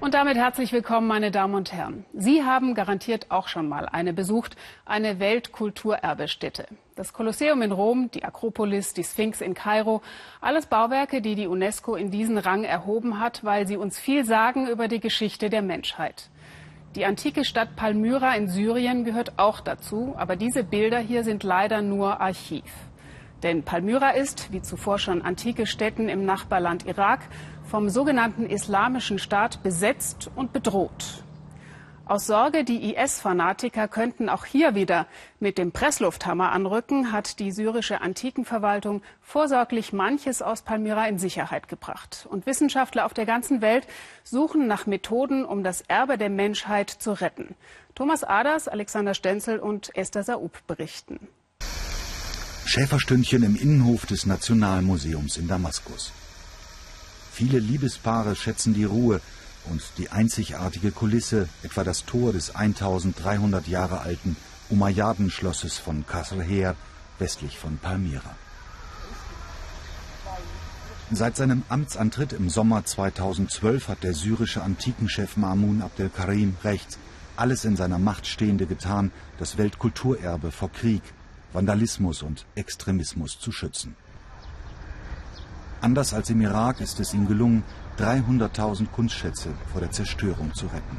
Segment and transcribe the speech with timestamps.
[0.00, 2.06] Und damit herzlich willkommen, meine Damen und Herren.
[2.14, 6.68] Sie haben garantiert auch schon mal eine besucht, eine Weltkulturerbestätte.
[6.96, 10.00] Das Kolosseum in Rom, die Akropolis, die Sphinx in Kairo,
[10.40, 14.68] alles Bauwerke, die die UNESCO in diesen Rang erhoben hat, weil sie uns viel sagen
[14.68, 16.30] über die Geschichte der Menschheit.
[16.94, 21.82] Die antike Stadt Palmyra in Syrien gehört auch dazu, aber diese Bilder hier sind leider
[21.82, 22.64] nur Archiv.
[23.42, 27.20] Denn Palmyra ist, wie zuvor schon antike Städten im Nachbarland Irak,
[27.64, 31.24] vom sogenannten Islamischen Staat besetzt und bedroht.
[32.10, 35.06] Aus Sorge, die IS-Fanatiker könnten auch hier wieder
[35.38, 42.26] mit dem Presslufthammer anrücken, hat die syrische Antikenverwaltung vorsorglich manches aus Palmyra in Sicherheit gebracht.
[42.28, 43.86] Und Wissenschaftler auf der ganzen Welt
[44.24, 47.54] suchen nach Methoden, um das Erbe der Menschheit zu retten.
[47.94, 51.28] Thomas Aders, Alexander Stenzel und Esther Saub berichten.
[52.70, 56.12] Schäferstündchen im Innenhof des Nationalmuseums in Damaskus.
[57.32, 59.20] Viele Liebespaare schätzen die Ruhe
[59.64, 64.36] und die einzigartige Kulisse, etwa das Tor des 1300 Jahre alten
[64.68, 66.44] Umayyaden-Schlosses von Kasr
[67.18, 68.36] westlich von Palmyra.
[71.10, 76.98] Seit seinem Amtsantritt im Sommer 2012 hat der syrische Antikenchef Mamun Abdel Karim rechts
[77.34, 81.02] alles in seiner Macht Stehende getan, das Weltkulturerbe vor Krieg,
[81.52, 83.96] Vandalismus und Extremismus zu schützen.
[85.80, 87.64] Anders als im Irak ist es ihm gelungen,
[87.98, 90.98] 300.000 Kunstschätze vor der Zerstörung zu retten.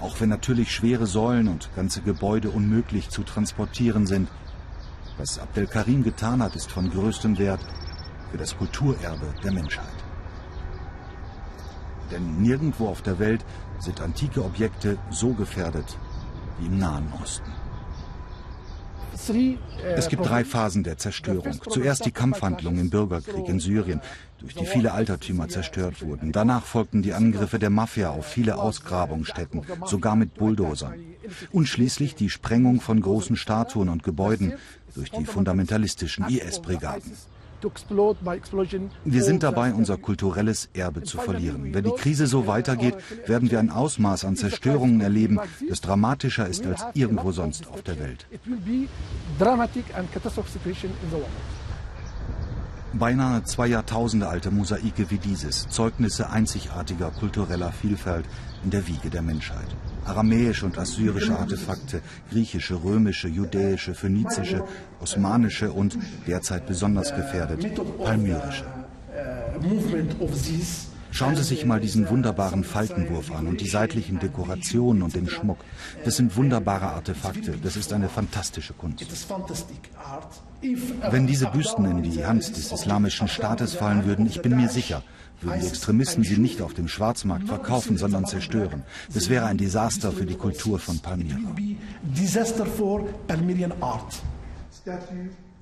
[0.00, 4.28] Auch wenn natürlich schwere Säulen und ganze Gebäude unmöglich zu transportieren sind,
[5.18, 7.60] was Abdel Karim getan hat, ist von größtem Wert
[8.30, 9.86] für das Kulturerbe der Menschheit.
[12.10, 13.44] Denn nirgendwo auf der Welt
[13.78, 15.98] sind antike Objekte so gefährdet
[16.58, 17.52] wie im Nahen Osten.
[19.96, 21.60] Es gibt drei Phasen der Zerstörung.
[21.68, 24.00] Zuerst die Kampfhandlung im Bürgerkrieg in Syrien,
[24.38, 26.32] durch die viele Altertümer zerstört wurden.
[26.32, 30.94] Danach folgten die Angriffe der Mafia auf viele Ausgrabungsstätten, sogar mit Bulldozern.
[31.52, 34.54] Und schließlich die Sprengung von großen Statuen und Gebäuden
[34.94, 37.12] durch die fundamentalistischen IS-Brigaden.
[39.04, 41.74] Wir sind dabei, unser kulturelles Erbe zu verlieren.
[41.74, 46.66] Wenn die Krise so weitergeht, werden wir ein Ausmaß an Zerstörungen erleben, das dramatischer ist
[46.66, 48.26] als irgendwo sonst auf der Welt.
[52.92, 58.24] Beinahe zwei Jahrtausende alte Mosaike wie dieses, Zeugnisse einzigartiger kultureller Vielfalt
[58.64, 59.68] in der Wiege der Menschheit.
[60.04, 64.64] Aramäische und assyrische Artefakte, griechische, römische, judäische, phönizische,
[65.00, 67.66] osmanische und derzeit besonders gefährdet,
[67.98, 68.64] palmyrische.
[71.12, 75.58] Schauen Sie sich mal diesen wunderbaren Faltenwurf an und die seitlichen Dekorationen und den Schmuck.
[76.04, 77.58] Das sind wunderbare Artefakte.
[77.62, 79.04] Das ist eine fantastische Kunst.
[81.10, 85.02] Wenn diese Büsten in die Hand des islamischen Staates fallen würden, ich bin mir sicher,
[85.40, 88.82] würden die Extremisten sie nicht auf dem Schwarzmarkt verkaufen, sondern zerstören.
[89.12, 91.38] Das wäre ein Desaster für die Kultur von Palmyra.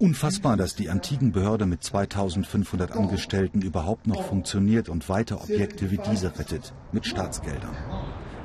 [0.00, 5.98] Unfassbar, dass die antiken Behörde mit 2500 Angestellten überhaupt noch funktioniert und weiter Objekte wie
[5.98, 7.76] diese rettet, mit Staatsgeldern.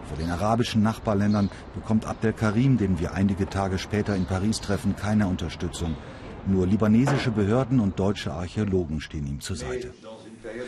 [0.04, 4.98] Vor den arabischen Nachbarländern bekommt Abdel Karim, den wir einige Tage später in Paris treffen,
[4.98, 5.96] keine Unterstützung.
[6.46, 9.94] Nur libanesische Behörden und deutsche Archäologen stehen ihm zur Seite.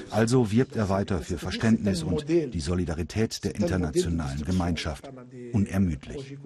[0.09, 5.09] Also wirbt er weiter für Verständnis und die Solidarität der internationalen Gemeinschaft.
[5.53, 6.37] Unermüdlich.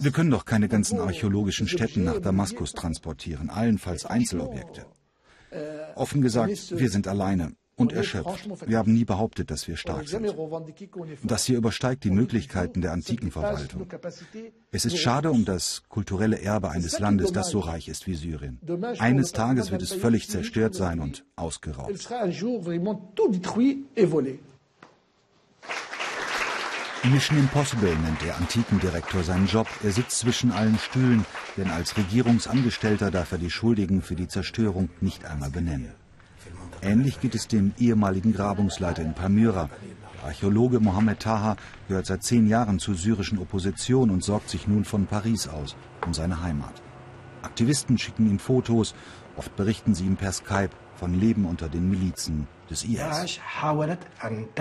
[0.00, 4.86] Wir können doch keine ganzen archäologischen Stätten nach Damaskus transportieren, allenfalls Einzelobjekte.
[5.94, 8.48] Offen gesagt, wir sind alleine und erschöpft.
[8.68, 10.34] Wir haben nie behauptet, dass wir stark sind.
[11.24, 13.86] Das hier übersteigt die Möglichkeiten der antiken Verwaltung.
[14.70, 18.60] Es ist schade um das kulturelle Erbe eines Landes, das so reich ist wie Syrien.
[18.98, 22.08] Eines Tages wird es völlig zerstört sein und ausgeraubt.
[27.10, 29.68] Mission Impossible nennt der Antikendirektor seinen Job.
[29.82, 31.26] Er sitzt zwischen allen Stühlen,
[31.56, 35.92] denn als Regierungsangestellter darf er die Schuldigen für die Zerstörung nicht einmal benennen.
[36.80, 39.68] Ähnlich geht es dem ehemaligen Grabungsleiter in Palmyra.
[40.16, 41.56] Der Archäologe Mohammed Taha
[41.88, 45.76] gehört seit zehn Jahren zur syrischen Opposition und sorgt sich nun von Paris aus,
[46.06, 46.82] um seine Heimat.
[47.42, 48.94] Aktivisten schicken ihm Fotos,
[49.36, 53.40] oft berichten sie ihm per Skype von Leben unter den Milizen des IS.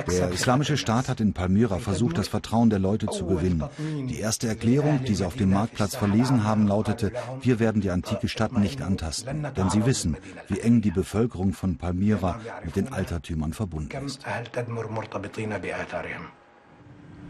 [0.05, 3.63] Der Islamische Staat hat in Palmyra versucht, das Vertrauen der Leute zu gewinnen.
[4.07, 8.27] Die erste Erklärung, die sie auf dem Marktplatz verlesen haben, lautete, wir werden die antike
[8.27, 13.53] Stadt nicht antasten, denn sie wissen, wie eng die Bevölkerung von Palmyra mit den Altertümern
[13.53, 14.25] verbunden ist.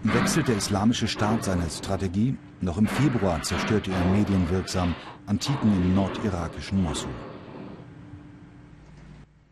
[0.06, 2.36] Wechselt der Islamische Staat seine Strategie?
[2.60, 4.96] Noch im Februar zerstörte er medienwirksam
[5.28, 7.10] Antiken im nordirakischen Mosul.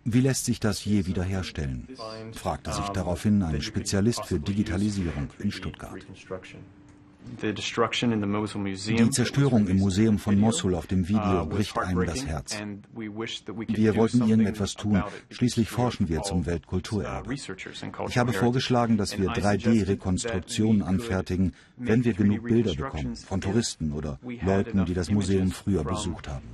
[0.04, 1.88] Wie lässt sich das je wiederherstellen?
[2.34, 6.00] fragte sich daraufhin ein Spezialist für Digitalisierung in Stuttgart.
[7.42, 12.58] Die Zerstörung im Museum von Mosul auf dem Video bricht einem das Herz.
[12.94, 15.04] Wir wollten irgendetwas tun.
[15.30, 17.34] Schließlich forschen wir zum Weltkulturerbe.
[17.34, 24.20] Ich habe vorgeschlagen, dass wir 3D-Rekonstruktionen anfertigen, wenn wir genug Bilder bekommen von Touristen oder
[24.44, 26.46] Leuten, die das Museum früher besucht haben.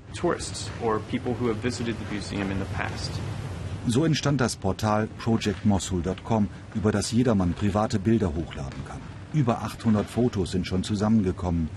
[3.88, 8.97] So entstand das Portal projectmosul.com, über das jedermann private Bilder hochladen kann.
[9.34, 11.70] Über 800 Fotos sind schon zusammengekommen.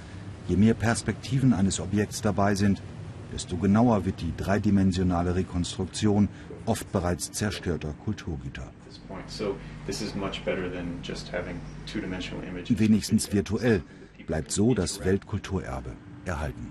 [0.48, 2.80] Je mehr Perspektiven eines Objekts dabei sind,
[3.32, 6.28] desto genauer wird die dreidimensionale Rekonstruktion
[6.66, 8.70] oft bereits zerstörter Kulturgüter.
[12.68, 13.82] Wenigstens virtuell
[14.26, 15.92] bleibt so das Weltkulturerbe
[16.24, 16.68] erhalten.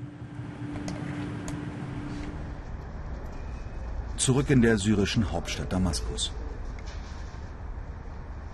[4.16, 6.32] Zurück in der syrischen Hauptstadt Damaskus.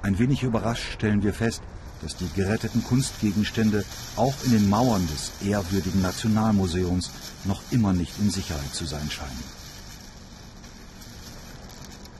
[0.03, 1.63] Ein wenig überrascht stellen wir fest,
[2.01, 3.83] dass die geretteten Kunstgegenstände
[4.15, 7.11] auch in den Mauern des ehrwürdigen Nationalmuseums
[7.45, 9.43] noch immer nicht in Sicherheit zu sein scheinen.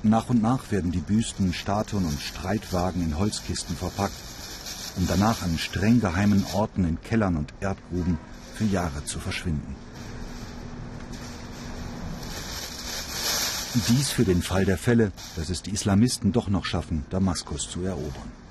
[0.04, 4.14] Nach und nach werden die Büsten, Statuen und Streitwagen in Holzkisten verpackt,
[4.98, 8.20] um danach an streng geheimen Orten in Kellern und Erdgruben
[8.54, 9.76] für Jahre zu verschwinden.
[13.90, 17.84] Dies für den Fall der Fälle, dass es die Islamisten doch noch schaffen, Damaskus zu
[17.84, 18.45] erobern.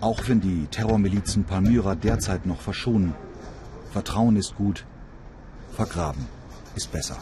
[0.00, 3.14] Auch wenn die Terrormilizen Palmyra derzeit noch verschonen.
[3.92, 4.86] Vertrauen ist gut,
[5.72, 6.26] vergraben
[6.74, 7.18] ist besser.